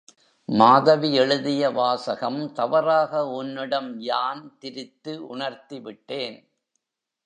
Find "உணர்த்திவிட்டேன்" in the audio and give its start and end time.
5.35-6.37